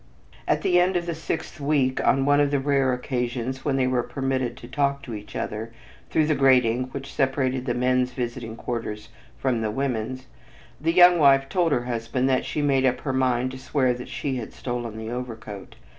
[0.47, 3.85] At the end of the sixth week, on one of the rare occasions when they
[3.85, 5.71] were permitted to talk to each other
[6.09, 10.25] through the grating which separated the men's visiting quarters from the women's,
[10.81, 14.09] the young wife told her husband that she made up her mind to swear that
[14.09, 15.75] she had stolen the overcoat.